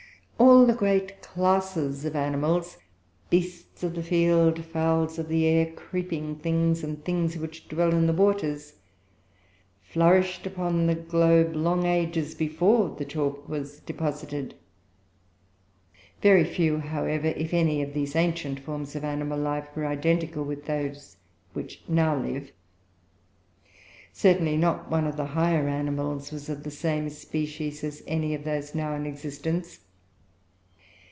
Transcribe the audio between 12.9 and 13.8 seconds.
the chalk was